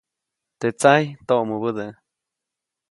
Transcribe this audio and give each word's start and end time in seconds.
Teʼ 0.59 0.71
tsajy 0.79 1.05
toʼmubäde. 1.27 1.85